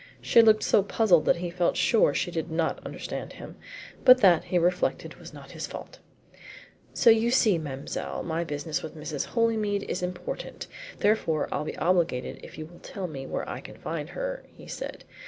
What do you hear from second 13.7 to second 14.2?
find